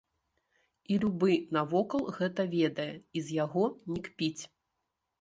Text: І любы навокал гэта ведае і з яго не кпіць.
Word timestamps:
І 0.95 0.97
любы 1.03 1.35
навокал 1.59 2.03
гэта 2.17 2.49
ведае 2.57 2.91
і 3.15 3.19
з 3.29 3.41
яго 3.45 3.63
не 3.95 3.99
кпіць. 4.13 4.37